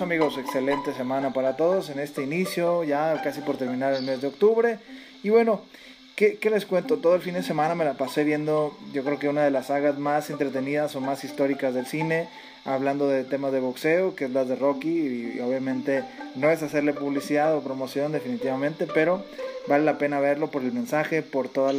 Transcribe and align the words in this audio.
Amigos, 0.00 0.36
excelente 0.36 0.92
semana 0.92 1.32
para 1.32 1.56
todos 1.56 1.88
en 1.88 1.98
este 2.00 2.22
inicio, 2.22 2.84
ya 2.84 3.22
casi 3.22 3.40
por 3.40 3.56
terminar 3.56 3.94
el 3.94 4.02
mes 4.02 4.20
de 4.20 4.26
octubre. 4.26 4.78
Y 5.22 5.30
bueno, 5.30 5.62
¿qué, 6.16 6.36
¿qué, 6.36 6.50
les 6.50 6.66
cuento? 6.66 6.98
Todo 6.98 7.14
el 7.14 7.22
fin 7.22 7.32
de 7.32 7.42
semana 7.42 7.74
me 7.74 7.84
la 7.84 7.94
pasé 7.94 8.22
viendo, 8.22 8.76
yo 8.92 9.02
creo 9.04 9.18
que 9.18 9.30
una 9.30 9.44
de 9.44 9.50
las 9.50 9.68
sagas 9.68 9.98
más 9.98 10.28
entretenidas 10.28 10.94
o 10.96 11.00
más 11.00 11.24
históricas 11.24 11.72
del 11.72 11.86
cine, 11.86 12.28
hablando 12.66 13.08
de 13.08 13.24
temas 13.24 13.52
de 13.52 13.60
boxeo, 13.60 14.14
que 14.14 14.26
es 14.26 14.32
la 14.32 14.44
de 14.44 14.56
Rocky. 14.56 14.88
Y, 15.36 15.40
obviamente 15.40 16.04
no 16.34 16.50
es 16.50 16.62
hacerle 16.62 16.92
publicidad 16.92 17.56
o 17.56 17.62
promoción, 17.62 18.12
definitivamente, 18.12 18.86
pero 18.92 19.24
vale 19.66 19.84
la 19.84 19.96
pena 19.96 20.20
verlo 20.20 20.50
por 20.50 20.62
el 20.62 20.72
mensaje, 20.72 21.22
por 21.22 21.48
todos 21.48 21.74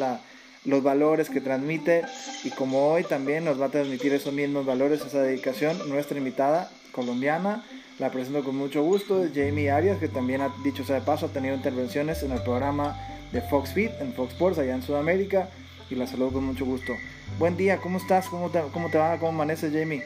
los 0.67 0.83
valores 0.83 1.31
que 1.31 1.41
transmite. 1.41 2.03
Y 2.43 2.51
como 2.51 2.91
hoy 2.91 3.03
también 3.03 3.43
nos 3.43 3.59
va 3.59 3.65
a 3.65 3.69
transmitir 3.69 4.13
esos 4.13 4.33
mismos 4.33 4.67
valores, 4.67 5.01
esa 5.01 5.23
dedicación, 5.23 5.89
nuestra 5.89 6.19
invitada 6.19 6.69
colombiana 6.91 7.63
la 7.99 8.11
presento 8.11 8.43
con 8.43 8.55
mucho 8.55 8.83
gusto, 8.83 9.25
Jamie 9.33 9.71
Arias, 9.71 9.97
que 9.97 10.07
también 10.07 10.41
ha 10.41 10.53
dicho 10.63 10.83
sea 10.85 10.97
de 10.97 11.01
paso, 11.01 11.25
ha 11.25 11.29
tenido 11.29 11.55
intervenciones 11.55 12.21
en 12.21 12.31
el 12.31 12.43
programa 12.43 12.95
de 13.31 13.41
Fox 13.41 13.73
Fit, 13.73 13.91
en 13.99 14.13
Fox 14.13 14.33
Sports, 14.33 14.59
allá 14.59 14.75
en 14.75 14.83
Sudamérica, 14.83 15.49
y 15.89 15.95
la 15.95 16.05
saludo 16.05 16.33
con 16.33 16.43
mucho 16.43 16.63
gusto. 16.63 16.93
Buen 17.39 17.57
día, 17.57 17.77
¿cómo 17.77 17.97
estás? 17.97 18.27
¿Cómo 18.27 18.51
te, 18.51 18.61
cómo 18.71 18.91
te 18.91 18.99
va? 18.99 19.17
¿Cómo 19.17 19.29
amaneces, 19.29 19.73
Jamie? 19.73 20.03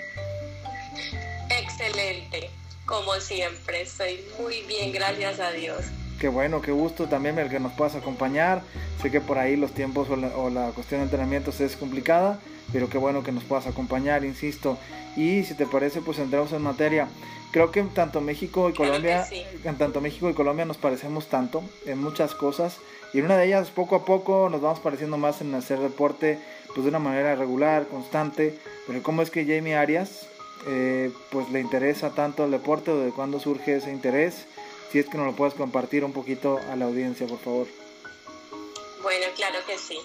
Excelente, 1.50 2.50
como 2.86 3.14
siempre, 3.16 3.82
estoy 3.82 4.22
muy 4.40 4.62
bien, 4.62 4.94
gracias 4.94 5.42
a 5.42 5.52
Dios. 5.52 5.84
Qué 6.22 6.28
bueno, 6.28 6.62
qué 6.62 6.72
gusto 6.72 7.08
también 7.08 7.40
el 7.40 7.50
que 7.50 7.60
nos 7.60 7.72
puedas 7.74 7.96
acompañar. 7.96 8.62
Sé 9.02 9.10
que 9.10 9.20
por 9.20 9.40
ahí 9.40 9.56
los 9.56 9.72
tiempos 9.72 10.08
o 10.12 10.16
la, 10.16 10.28
o 10.38 10.52
la 10.52 10.68
cuestión 10.68 11.00
de 11.00 11.06
entrenamientos 11.06 11.60
es 11.62 11.76
complicada, 11.76 12.40
pero 12.72 12.90
qué 12.90 13.00
bueno 13.00 13.24
que 13.24 13.32
nos 13.32 13.44
puedas 13.44 13.66
acompañar, 13.66 14.24
insisto. 14.24 14.78
Y 15.18 15.42
si 15.46 15.56
te 15.56 15.66
parece, 15.66 16.00
pues 16.00 16.20
entramos 16.20 16.52
en 16.52 16.62
materia. 16.62 17.08
Creo 17.50 17.72
que 17.72 17.82
tanto 17.82 18.22
México 18.22 18.70
y 18.70 18.74
Colombia, 18.74 19.26
en 19.64 19.76
tanto 19.80 20.00
México 20.00 20.30
y 20.30 20.36
Colombia 20.36 20.64
nos 20.64 20.78
parecemos 20.78 21.26
tanto 21.26 21.64
en 21.88 22.00
muchas 22.00 22.36
cosas. 22.36 22.78
Y 23.16 23.18
en 23.18 23.26
una 23.26 23.38
de 23.38 23.48
ellas 23.48 23.72
poco 23.72 23.96
a 23.96 24.06
poco 24.06 24.48
nos 24.52 24.62
vamos 24.62 24.80
pareciendo 24.80 25.18
más 25.18 25.42
en 25.42 25.56
hacer 25.56 25.80
deporte 25.80 26.38
pues 26.68 26.84
de 26.84 26.90
una 26.90 27.00
manera 27.00 27.36
regular, 27.36 27.88
constante, 27.88 28.60
pero 28.86 29.02
cómo 29.02 29.24
es 29.24 29.32
que 29.32 29.44
Jamie 29.44 29.76
Arias 29.76 30.28
eh, 30.68 31.12
pues 31.32 31.50
le 31.50 31.62
interesa 31.62 32.12
tanto 32.12 32.46
el 32.46 32.52
deporte 32.52 32.92
o 32.92 33.00
de 33.00 33.10
cuándo 33.10 33.40
surge 33.40 33.78
ese 33.78 33.92
interés, 33.92 34.46
si 34.92 35.00
es 35.00 35.08
que 35.08 35.18
nos 35.18 35.28
lo 35.28 35.36
puedes 35.36 35.54
compartir 35.54 36.04
un 36.04 36.12
poquito 36.12 36.60
a 36.70 36.76
la 36.76 36.86
audiencia, 36.86 37.26
por 37.26 37.40
favor. 37.40 37.68
Bueno, 39.02 39.26
claro 39.36 39.60
que 39.66 39.78
sí. 39.78 39.98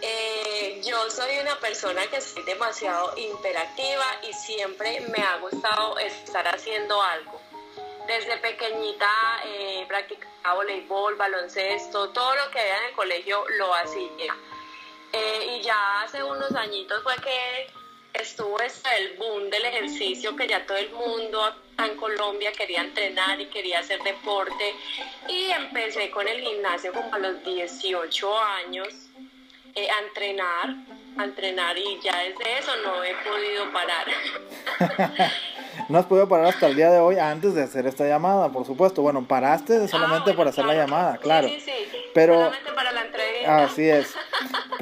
Eh, 0.00 0.80
yo 0.84 0.96
soy 1.10 1.38
una 1.40 1.58
persona 1.60 2.00
que 2.10 2.20
soy 2.20 2.42
demasiado 2.44 3.14
interactiva 3.16 4.04
y 4.28 4.32
siempre 4.32 5.00
me 5.00 5.22
ha 5.22 5.36
gustado 5.36 5.98
estar 5.98 6.46
haciendo 6.48 7.00
algo. 7.02 7.40
Desde 8.06 8.38
pequeñita 8.38 9.08
eh, 9.44 9.84
practicaba 9.86 10.54
voleibol, 10.54 11.14
baloncesto, 11.14 12.08
todo 12.10 12.34
lo 12.34 12.50
que 12.50 12.58
había 12.58 12.78
en 12.78 12.84
el 12.86 12.92
colegio 12.92 13.44
lo 13.58 13.74
hacía. 13.74 14.34
Eh, 15.12 15.58
y 15.58 15.62
ya 15.62 16.02
hace 16.02 16.22
unos 16.22 16.52
añitos 16.54 17.02
fue 17.02 17.14
que 17.16 17.70
estuvo 18.14 18.60
este, 18.60 18.88
el 18.98 19.16
boom 19.16 19.50
del 19.50 19.64
ejercicio, 19.64 20.36
que 20.36 20.46
ya 20.46 20.64
todo 20.66 20.76
el 20.78 20.90
mundo 20.90 21.40
en 21.78 21.96
Colombia 21.96 22.52
quería 22.52 22.82
entrenar 22.82 23.40
y 23.40 23.46
quería 23.46 23.80
hacer 23.80 24.02
deporte. 24.02 24.74
Y 25.28 25.50
empecé 25.50 26.10
con 26.10 26.26
el 26.28 26.40
gimnasio 26.40 26.92
como 26.92 27.14
a 27.14 27.18
los 27.18 27.42
18 27.44 28.38
años 28.66 28.88
eh, 29.74 29.88
a 29.90 30.06
entrenar, 30.06 30.76
a 31.16 31.24
entrenar 31.24 31.78
y 31.78 31.98
ya 32.02 32.16
desde 32.18 32.58
eso 32.58 32.72
no 32.84 33.02
he 33.02 33.14
podido 33.14 33.72
parar. 33.72 34.06
no 35.88 35.98
has 35.98 36.06
podido 36.06 36.28
parar 36.28 36.46
hasta 36.46 36.66
el 36.66 36.76
día 36.76 36.90
de 36.90 36.98
hoy 36.98 37.18
antes 37.18 37.54
de 37.54 37.62
hacer 37.62 37.86
esta 37.86 38.06
llamada, 38.06 38.50
por 38.50 38.66
supuesto. 38.66 39.00
Bueno, 39.02 39.26
paraste 39.26 39.88
solamente 39.88 40.32
ah, 40.32 40.36
por 40.36 40.46
hacer 40.46 40.66
la 40.66 40.74
llamada, 40.74 41.16
claro. 41.16 41.48
Sí, 41.48 41.60
sí, 41.60 41.72
sí. 41.90 41.98
Pero, 42.12 42.34
solamente 42.34 42.72
para 42.72 42.92
la 42.92 43.00
entrevista. 43.02 43.64
Así 43.64 43.88
es. 43.88 44.14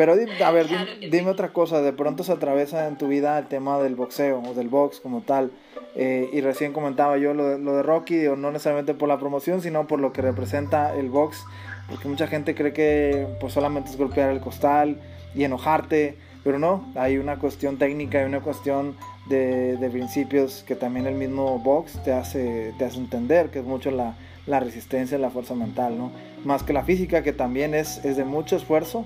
Pero 0.01 0.15
a 0.45 0.51
ver, 0.51 0.67
dime, 1.11 1.31
otra 1.31 1.53
cosa. 1.53 1.83
De 1.83 1.93
pronto 1.93 2.25
se 2.25 2.33
atraviesa 2.33 2.89
en 2.89 2.97
tu 2.97 3.09
vida 3.09 3.39
el 3.39 3.49
tema 3.49 3.79
del 3.79 3.97
boxeo 3.97 4.41
o 4.41 4.55
del 4.55 4.69
box 4.69 4.99
como 4.99 5.21
tal. 5.21 5.51
Eh, 5.95 6.31
y 6.33 6.41
recién 6.41 6.73
comentaba 6.73 7.19
yo 7.19 7.35
lo 7.35 7.47
de, 7.47 7.59
lo 7.59 7.75
de 7.77 7.83
Rocky, 7.83 8.17
digo, 8.17 8.35
no 8.35 8.51
necesariamente 8.51 8.95
por 8.95 9.09
la 9.09 9.19
promoción, 9.19 9.61
sino 9.61 9.87
por 9.87 10.01
lo 10.01 10.13
que 10.13 10.23
representa 10.23 10.95
el 10.95 11.11
box 11.11 11.45
porque 11.91 12.09
mucha 12.09 12.29
gente 12.29 12.55
cree 12.55 12.73
que 12.73 13.27
pues 13.41 13.53
solamente 13.53 13.91
es 13.91 13.97
golpear 13.97 14.31
el 14.31 14.41
costal 14.41 15.01
y 15.35 15.45
enojarte, 15.45 16.17
pero 16.45 16.59
no, 16.59 16.89
hay 16.95 17.19
una 17.19 17.39
cuestión 17.39 17.77
técnica 17.79 18.23
y 18.23 18.25
una 18.25 18.41
cuestión 18.41 18.97
de, 19.29 19.77
de, 19.77 19.91
principios 19.91 20.65
que 20.67 20.77
también 20.77 21.07
el 21.07 21.15
mismo 21.15 21.59
box 21.59 22.03
te 22.05 22.13
hace, 22.13 22.73
te 22.79 22.85
hace 22.85 22.99
entender, 22.99 23.51
que 23.51 23.59
es 23.59 23.65
mucho 23.65 23.91
la, 23.91 24.15
la 24.47 24.61
resistencia 24.61 25.19
la 25.19 25.31
fuerza 25.31 25.55
mental, 25.55 25.99
¿no? 25.99 26.13
Más 26.45 26.63
que 26.63 26.73
la 26.73 26.85
física, 26.85 27.23
que 27.23 27.33
también 27.33 27.75
es, 27.75 28.05
es 28.05 28.17
de 28.17 28.25
mucho 28.25 28.57
esfuerzo, 28.57 29.05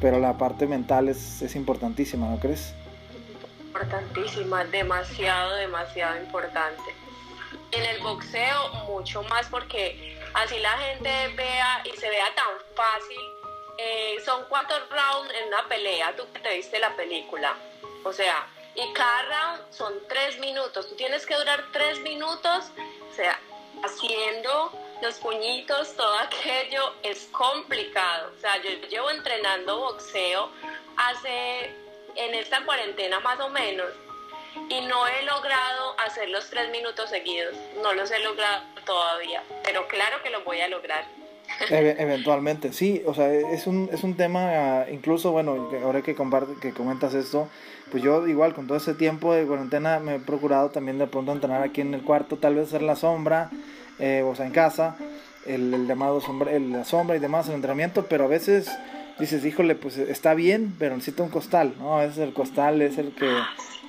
pero 0.00 0.18
la 0.18 0.36
parte 0.38 0.66
mental 0.66 1.08
es, 1.08 1.42
es 1.42 1.54
importantísima, 1.54 2.28
¿no 2.28 2.38
crees? 2.38 2.74
Importantísima, 3.66 4.64
demasiado, 4.64 5.54
demasiado 5.54 6.16
importante. 6.18 6.94
En 7.70 7.82
el 7.82 8.02
boxeo 8.02 8.84
mucho 8.88 9.22
más 9.24 9.46
porque 9.46 10.18
así 10.34 10.58
la 10.58 10.76
gente 10.78 11.10
vea 11.36 11.82
y 11.84 11.96
se 11.96 12.08
vea 12.08 12.26
tan 12.34 12.76
fácil. 12.76 13.18
Eh, 13.78 14.16
son 14.24 14.44
cuatro 14.48 14.76
rounds 14.90 15.32
en 15.34 15.48
una 15.48 15.66
pelea, 15.68 16.14
tú 16.16 16.24
que 16.32 16.40
te 16.40 16.56
viste 16.56 16.78
la 16.78 16.94
película. 16.94 17.54
O 18.04 18.12
sea, 18.12 18.46
y 18.74 18.92
cada 18.92 19.22
round 19.22 19.72
son 19.72 19.92
tres 20.08 20.38
minutos. 20.38 20.88
Tú 20.88 20.94
tienes 20.96 21.26
que 21.26 21.34
durar 21.34 21.64
tres 21.72 22.00
minutos, 22.00 22.70
o 23.10 23.14
sea, 23.14 23.38
haciendo 23.82 24.72
los 25.02 25.16
puñitos, 25.16 25.94
todo 25.96 26.14
aquello 26.18 26.94
es 27.02 27.28
complicado. 27.32 28.32
O 28.36 28.40
sea, 28.40 28.52
yo 28.62 28.70
llevo 28.88 29.10
entrenando 29.10 29.80
boxeo 29.80 30.48
hace, 30.96 31.70
en 32.16 32.34
esta 32.34 32.64
cuarentena 32.64 33.20
más 33.20 33.38
o 33.40 33.48
menos, 33.50 33.88
y 34.68 34.80
no 34.82 35.06
he 35.08 35.22
logrado 35.24 35.98
hacer 36.06 36.30
los 36.30 36.48
tres 36.48 36.70
minutos 36.70 37.10
seguidos. 37.10 37.54
No 37.82 37.92
los 37.94 38.10
he 38.12 38.20
logrado 38.20 38.62
todavía, 38.86 39.42
pero 39.64 39.86
claro 39.88 40.22
que 40.22 40.30
lo 40.30 40.44
voy 40.44 40.60
a 40.60 40.68
lograr. 40.68 41.04
eventualmente, 41.68 42.72
sí, 42.72 43.02
o 43.04 43.12
sea, 43.12 43.32
es 43.32 43.66
un, 43.66 43.90
es 43.92 44.04
un 44.04 44.16
tema, 44.16 44.86
incluso, 44.90 45.32
bueno, 45.32 45.70
ahora 45.82 46.02
que, 46.02 46.14
comparte, 46.14 46.54
que 46.60 46.72
comentas 46.72 47.12
esto, 47.14 47.48
pues 47.90 48.02
yo 48.02 48.26
igual 48.28 48.54
con 48.54 48.66
todo 48.68 48.78
ese 48.78 48.94
tiempo 48.94 49.34
de 49.34 49.46
cuarentena 49.46 49.98
me 49.98 50.14
he 50.14 50.18
procurado 50.20 50.70
también 50.70 50.98
de 50.98 51.08
pronto 51.08 51.32
entrenar 51.32 51.62
aquí 51.62 51.80
en 51.80 51.92
el 51.92 52.02
cuarto, 52.02 52.36
tal 52.36 52.54
vez 52.54 52.68
hacer 52.68 52.82
la 52.82 52.96
sombra, 52.96 53.50
eh, 53.98 54.22
o 54.24 54.34
sea, 54.34 54.46
en 54.46 54.52
casa, 54.52 54.96
el, 55.46 55.86
llamado 55.86 56.20
sombra, 56.20 56.52
el, 56.52 56.72
la 56.72 56.84
sombra 56.84 57.16
y 57.16 57.20
demás, 57.20 57.48
el 57.48 57.54
entrenamiento, 57.54 58.06
pero 58.06 58.24
a 58.24 58.28
veces 58.28 58.70
dices, 59.18 59.44
híjole, 59.44 59.74
pues 59.74 59.98
está 59.98 60.34
bien, 60.34 60.74
pero 60.78 60.94
necesito 60.94 61.22
un 61.22 61.30
costal, 61.30 61.74
¿no? 61.78 62.02
Es 62.02 62.18
el 62.18 62.32
costal, 62.32 62.82
es 62.82 62.98
el 62.98 63.12
que, 63.14 63.30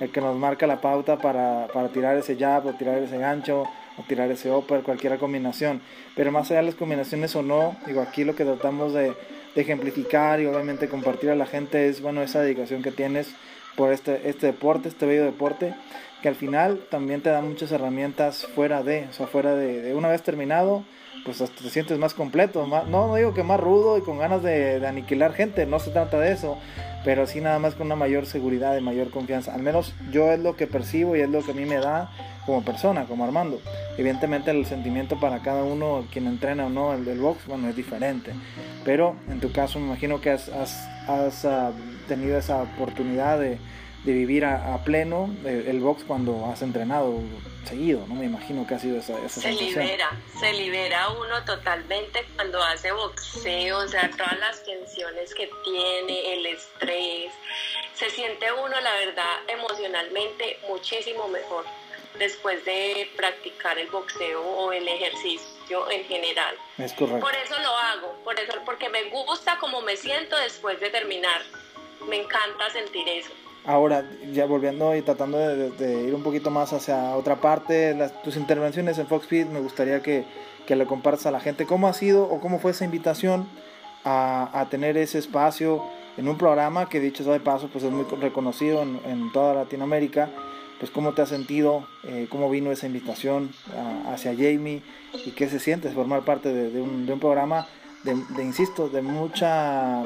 el 0.00 0.10
que 0.10 0.20
nos 0.20 0.36
marca 0.36 0.66
la 0.66 0.80
pauta 0.80 1.18
para, 1.18 1.68
para 1.72 1.88
tirar 1.88 2.16
ese 2.16 2.36
jab 2.36 2.66
o 2.66 2.74
tirar 2.74 2.98
ese 2.98 3.18
gancho 3.18 3.64
o 3.96 4.02
tirar 4.06 4.30
ese 4.30 4.50
upper, 4.50 4.82
cualquier 4.82 5.18
combinación. 5.18 5.80
Pero 6.16 6.32
más 6.32 6.50
allá 6.50 6.60
de 6.60 6.66
las 6.66 6.74
combinaciones 6.74 7.34
o 7.36 7.42
no, 7.42 7.76
digo, 7.86 8.00
aquí 8.00 8.24
lo 8.24 8.34
que 8.34 8.44
tratamos 8.44 8.92
de, 8.92 9.14
de, 9.54 9.60
ejemplificar 9.60 10.40
y 10.40 10.46
obviamente 10.46 10.88
compartir 10.88 11.30
a 11.30 11.36
la 11.36 11.46
gente 11.46 11.88
es, 11.88 12.00
bueno, 12.00 12.22
esa 12.22 12.40
dedicación 12.40 12.82
que 12.82 12.90
tienes 12.90 13.34
por 13.76 13.92
este, 13.92 14.28
este 14.28 14.46
deporte, 14.46 14.88
este 14.88 15.06
bello 15.06 15.24
deporte, 15.24 15.74
que 16.22 16.28
al 16.28 16.34
final 16.34 16.86
también 16.90 17.20
te 17.20 17.30
da 17.30 17.42
muchas 17.42 17.72
herramientas 17.72 18.46
fuera 18.54 18.82
de, 18.82 19.06
o 19.10 19.12
sea, 19.12 19.26
fuera 19.26 19.54
de, 19.54 19.94
una 19.94 20.08
vez 20.08 20.22
terminado, 20.22 20.84
pues 21.24 21.40
hasta 21.40 21.62
te 21.62 21.70
sientes 21.70 21.98
más 21.98 22.14
completo, 22.14 22.66
más, 22.66 22.86
no, 22.86 23.08
no 23.08 23.16
digo 23.16 23.34
que 23.34 23.42
más 23.42 23.60
rudo 23.60 23.98
y 23.98 24.02
con 24.02 24.18
ganas 24.18 24.42
de, 24.42 24.80
de 24.80 24.86
aniquilar 24.86 25.32
gente, 25.32 25.66
no 25.66 25.78
se 25.78 25.90
trata 25.90 26.18
de 26.18 26.32
eso, 26.32 26.58
pero 27.04 27.26
sí 27.26 27.40
nada 27.40 27.58
más 27.58 27.74
con 27.74 27.86
una 27.86 27.96
mayor 27.96 28.26
seguridad 28.26 28.76
y 28.76 28.80
mayor 28.80 29.10
confianza. 29.10 29.54
Al 29.54 29.62
menos 29.62 29.94
yo 30.10 30.32
es 30.32 30.40
lo 30.40 30.56
que 30.56 30.66
percibo 30.66 31.16
y 31.16 31.20
es 31.20 31.28
lo 31.28 31.42
que 31.42 31.52
a 31.52 31.54
mí 31.54 31.66
me 31.66 31.76
da 31.76 32.10
como 32.46 32.64
persona, 32.64 33.06
como 33.06 33.24
Armando. 33.24 33.60
Evidentemente 33.96 34.50
el 34.50 34.66
sentimiento 34.66 35.18
para 35.18 35.40
cada 35.40 35.62
uno, 35.62 36.06
quien 36.12 36.26
entrena 36.26 36.66
o 36.66 36.70
no 36.70 36.92
el 36.94 37.04
del 37.04 37.18
box, 37.18 37.46
bueno, 37.46 37.68
es 37.68 37.76
diferente. 37.76 38.32
Pero 38.84 39.16
en 39.28 39.40
tu 39.40 39.52
caso 39.52 39.78
me 39.78 39.86
imagino 39.86 40.20
que 40.20 40.30
has, 40.30 40.48
has, 40.48 40.86
has 41.08 41.44
uh, 41.44 41.72
tenido 42.08 42.38
esa 42.38 42.62
oportunidad 42.62 43.38
de, 43.38 43.58
de 44.04 44.12
vivir 44.12 44.44
a, 44.44 44.74
a 44.74 44.84
pleno 44.84 45.34
el, 45.44 45.66
el, 45.66 45.80
box 45.80 46.04
cuando 46.04 46.46
has 46.46 46.60
entrenado 46.62 47.20
seguido, 47.64 48.04
¿no? 48.06 48.16
Me 48.16 48.26
imagino 48.26 48.66
que 48.66 48.74
ha 48.74 48.78
sido 48.78 48.98
esa, 48.98 49.16
esa 49.24 49.40
Se 49.40 49.48
sensación. 49.48 49.84
libera, 49.84 50.10
se 50.38 50.52
libera 50.52 51.08
uno 51.08 51.42
totalmente 51.46 52.26
cuando 52.34 52.62
hace 52.62 52.92
boxeo, 52.92 53.78
o 53.78 53.88
sea, 53.88 54.10
todas 54.10 54.38
las 54.38 54.62
tensiones 54.64 55.34
que 55.34 55.48
tiene, 55.64 56.34
el 56.34 56.46
estrés, 56.46 57.32
se 57.94 58.10
siente 58.10 58.46
uno, 58.52 58.78
la 58.80 58.92
verdad, 59.06 59.36
emocionalmente 59.48 60.58
muchísimo 60.68 61.26
mejor 61.28 61.64
después 62.18 62.64
de 62.64 63.08
practicar 63.16 63.78
el 63.78 63.88
boxeo 63.88 64.40
o 64.40 64.72
el 64.72 64.86
ejercicio 64.86 65.90
en 65.90 66.04
general. 66.04 66.54
Es 66.78 66.92
correcto. 66.92 67.20
Por 67.20 67.34
eso 67.34 67.54
lo 67.60 67.76
hago, 67.76 68.14
por 68.24 68.38
eso, 68.38 68.52
porque 68.64 68.88
me 68.88 69.04
gusta 69.10 69.58
como 69.58 69.80
me 69.82 69.96
siento 69.96 70.36
después 70.36 70.78
de 70.80 70.90
terminar. 70.90 71.42
Me 72.08 72.16
encanta 72.16 72.70
sentir 72.72 73.08
eso. 73.08 73.30
Ahora, 73.66 74.04
ya 74.30 74.44
volviendo 74.44 74.94
y 74.94 75.00
tratando 75.00 75.38
de, 75.38 76.02
ir 76.02 76.14
un 76.14 76.22
poquito 76.22 76.50
más 76.50 76.72
hacia 76.74 77.16
otra 77.16 77.36
parte, 77.36 77.94
las, 77.94 78.22
tus 78.22 78.36
intervenciones 78.36 78.98
en 78.98 79.06
Fox 79.06 79.26
Feed, 79.26 79.46
me 79.46 79.60
gustaría 79.60 80.02
que, 80.02 80.24
que, 80.66 80.76
le 80.76 80.84
compartas 80.84 81.26
a 81.26 81.30
la 81.30 81.40
gente 81.40 81.64
cómo 81.64 81.88
ha 81.88 81.94
sido 81.94 82.24
o 82.24 82.40
cómo 82.40 82.58
fue 82.58 82.72
esa 82.72 82.84
invitación 82.84 83.48
a, 84.04 84.50
a 84.52 84.68
tener 84.68 84.98
ese 84.98 85.18
espacio 85.18 85.82
en 86.18 86.28
un 86.28 86.36
programa 86.36 86.90
que 86.90 87.00
dicho 87.00 87.24
sea 87.24 87.32
de 87.32 87.40
paso 87.40 87.68
pues 87.72 87.82
es 87.84 87.90
muy 87.90 88.04
reconocido 88.20 88.82
en, 88.82 89.00
en 89.06 89.32
toda 89.32 89.54
Latinoamérica 89.54 90.28
pues 90.78 90.90
cómo 90.90 91.14
te 91.14 91.22
has 91.22 91.28
sentido, 91.28 91.86
eh, 92.04 92.26
cómo 92.28 92.50
vino 92.50 92.72
esa 92.72 92.86
invitación 92.86 93.54
hacia 94.06 94.32
Jamie 94.32 94.82
y 95.24 95.30
qué 95.32 95.48
se 95.48 95.60
siente 95.60 95.90
formar 95.90 96.24
parte 96.24 96.52
de, 96.52 96.80
un, 96.80 97.06
de 97.06 97.12
un, 97.12 97.20
programa 97.20 97.66
de, 98.02 98.14
de, 98.36 98.42
insisto, 98.42 98.88
de 98.88 99.02
mucha, 99.02 100.02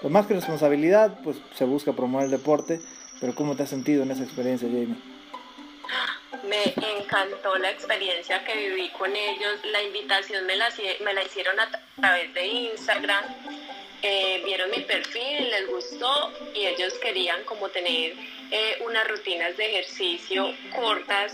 pues 0.00 0.12
más 0.12 0.26
que 0.26 0.34
responsabilidad, 0.34 1.18
pues 1.22 1.36
se 1.54 1.64
busca 1.64 1.92
promover 1.92 2.26
el 2.26 2.30
deporte, 2.30 2.80
pero 3.20 3.34
cómo 3.34 3.56
te 3.56 3.64
has 3.64 3.70
sentido 3.70 4.02
en 4.02 4.10
esa 4.10 4.22
experiencia, 4.22 4.68
Jamie. 4.68 4.96
Me 6.48 6.64
encantó 7.00 7.56
la 7.56 7.70
experiencia 7.70 8.44
que 8.44 8.68
viví 8.68 8.90
con 8.90 9.10
ellos, 9.14 9.60
la 9.72 9.82
invitación 9.82 10.46
me 10.46 10.56
la 10.56 11.22
hicieron 11.22 11.58
a 11.58 11.68
través 12.00 12.34
de 12.34 12.46
Instagram, 12.46 13.24
eh, 14.06 14.42
vieron 14.44 14.70
mi 14.70 14.82
perfil, 14.82 15.50
les 15.50 15.66
gustó 15.66 16.30
y 16.54 16.66
ellos 16.66 16.92
querían 17.00 17.42
como 17.44 17.70
tener 17.70 18.12
eh, 18.50 18.76
unas 18.84 19.08
rutinas 19.08 19.56
de 19.56 19.64
ejercicio 19.64 20.54
cortas 20.76 21.32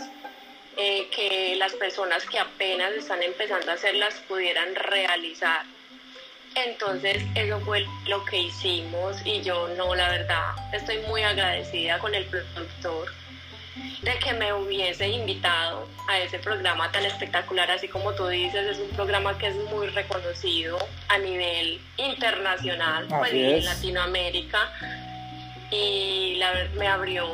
eh, 0.77 1.09
que 1.13 1.57
las 1.57 1.73
personas 1.73 2.25
que 2.25 2.39
apenas 2.39 2.93
están 2.93 3.21
empezando 3.23 3.71
a 3.71 3.73
hacerlas 3.73 4.13
pudieran 4.25 4.73
realizar. 4.73 5.65
Entonces 6.55 7.21
eso 7.35 7.59
fue 7.59 7.85
lo 8.07 8.23
que 8.23 8.37
hicimos 8.39 9.17
y 9.25 9.41
yo 9.41 9.67
no, 9.75 9.93
la 9.93 10.09
verdad, 10.09 10.53
estoy 10.71 10.99
muy 10.99 11.23
agradecida 11.23 11.99
con 11.99 12.15
el 12.15 12.23
productor 12.27 13.11
de 14.01 14.19
que 14.19 14.33
me 14.33 14.53
hubiese 14.53 15.07
invitado 15.07 15.87
a 16.07 16.19
ese 16.19 16.39
programa 16.39 16.91
tan 16.91 17.05
espectacular, 17.05 17.69
así 17.71 17.87
como 17.87 18.13
tú 18.13 18.27
dices, 18.27 18.67
es 18.67 18.79
un 18.79 18.89
programa 18.89 19.37
que 19.37 19.47
es 19.47 19.55
muy 19.71 19.87
reconocido 19.87 20.77
a 21.07 21.17
nivel 21.17 21.79
internacional, 21.97 23.07
pues, 23.07 23.33
en 23.33 23.65
Latinoamérica, 23.65 24.71
y 25.71 26.35
la, 26.35 26.51
me 26.75 26.87
abrió 26.87 27.27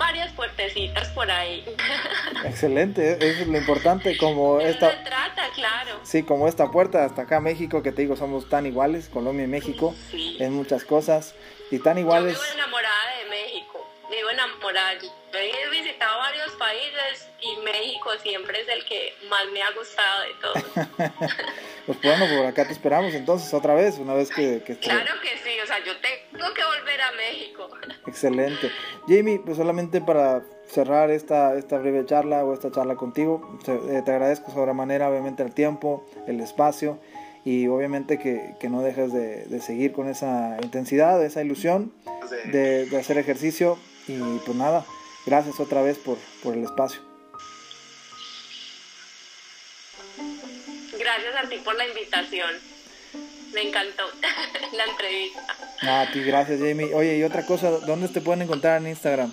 varias 0.00 0.32
puertecitas 0.32 1.08
por 1.08 1.30
ahí. 1.30 1.62
Excelente, 2.44 3.18
es 3.20 3.46
lo 3.46 3.56
importante, 3.56 4.16
como 4.16 4.58
esta... 4.58 4.90
Se 4.90 4.96
trata, 5.04 5.42
claro. 5.54 6.00
Sí, 6.02 6.22
como 6.22 6.48
esta 6.48 6.70
puerta 6.70 7.04
hasta 7.04 7.22
acá 7.22 7.38
México, 7.38 7.82
que 7.82 7.92
te 7.92 8.02
digo, 8.02 8.16
somos 8.16 8.48
tan 8.48 8.64
iguales, 8.66 9.10
Colombia 9.10 9.44
y 9.44 9.48
México, 9.48 9.94
en 10.12 10.54
muchas 10.54 10.84
cosas, 10.84 11.34
y 11.70 11.78
tan 11.78 11.98
iguales... 11.98 12.34
Yo 12.34 12.42
vivo 12.42 12.54
enamorada 12.54 12.94
de 12.94 12.99
México, 12.99 12.99
vivo 14.46 14.70
enamorada. 14.70 14.92
He 15.32 15.70
visitado 15.70 16.18
varios 16.18 16.50
países 16.52 17.28
y 17.40 17.64
México 17.64 18.10
siempre 18.20 18.60
es 18.60 18.68
el 18.68 18.84
que 18.84 19.14
más 19.28 19.44
me 19.52 19.62
ha 19.62 19.70
gustado 19.70 20.22
de 20.22 20.34
todos. 20.40 21.12
pues 21.86 22.02
bueno, 22.02 22.26
por 22.36 22.46
acá 22.46 22.66
te 22.66 22.72
esperamos 22.72 23.14
entonces 23.14 23.54
otra 23.54 23.74
vez, 23.74 23.98
una 23.98 24.14
vez 24.14 24.28
que... 24.30 24.62
que 24.64 24.76
Claro 24.78 25.12
que 25.22 25.28
sí, 25.38 25.60
o 25.62 25.66
sea, 25.66 25.78
yo 25.84 25.92
tengo 26.00 26.52
que 26.52 26.64
volver 26.64 27.00
a 27.00 27.12
México. 27.12 27.68
Excelente. 28.06 28.72
Jamie, 29.06 29.38
pues 29.38 29.56
solamente 29.56 30.00
para 30.00 30.42
cerrar 30.66 31.10
esta, 31.10 31.54
esta 31.54 31.78
breve 31.78 32.04
charla 32.06 32.44
o 32.44 32.52
esta 32.52 32.72
charla 32.72 32.96
contigo, 32.96 33.58
te, 33.64 33.72
eh, 33.72 34.02
te 34.04 34.10
agradezco 34.10 34.50
sobremanera 34.50 35.08
obviamente 35.08 35.44
el 35.44 35.54
tiempo, 35.54 36.04
el 36.26 36.40
espacio 36.40 37.00
y 37.44 37.68
obviamente 37.68 38.18
que, 38.18 38.54
que 38.58 38.68
no 38.68 38.82
dejes 38.82 39.12
de, 39.12 39.44
de, 39.46 39.60
seguir 39.60 39.92
con 39.92 40.08
esa 40.08 40.58
intensidad, 40.62 41.24
esa 41.24 41.42
ilusión 41.42 41.92
de, 42.52 42.86
de 42.86 42.98
hacer 42.98 43.16
ejercicio 43.16 43.78
y 44.16 44.40
pues 44.44 44.56
nada, 44.56 44.84
gracias 45.26 45.60
otra 45.60 45.82
vez 45.82 45.98
por, 45.98 46.18
por 46.42 46.54
el 46.54 46.64
espacio. 46.64 47.00
Gracias 50.98 51.36
a 51.36 51.48
ti 51.48 51.58
por 51.58 51.76
la 51.76 51.86
invitación. 51.86 52.50
Me 53.52 53.62
encantó 53.62 54.04
la 54.72 54.84
entrevista. 54.84 55.46
a 55.82 56.10
ti, 56.12 56.22
gracias, 56.22 56.60
Jamie. 56.60 56.94
Oye, 56.94 57.18
y 57.18 57.24
otra 57.24 57.44
cosa, 57.46 57.70
¿dónde 57.70 58.08
te 58.08 58.20
pueden 58.20 58.42
encontrar 58.42 58.80
en 58.80 58.88
Instagram? 58.88 59.32